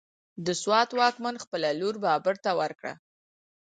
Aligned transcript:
د 0.45 0.47
سوات 0.61 0.89
واکمن 0.99 1.35
خپله 1.43 1.69
لور 1.79 1.95
بابر 2.05 2.35
ته 2.43 2.51
ورکړه، 2.59 2.93